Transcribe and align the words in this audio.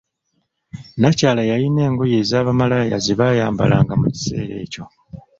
Nakyala 0.99 1.41
yalina 1.49 1.81
engoye 1.89 2.15
eza 2.23 2.45
bamalaaya 2.47 2.97
zebayambalanga 3.05 3.93
mu 4.01 4.07
kiseera 4.15 4.53
ekyo. 4.65 4.83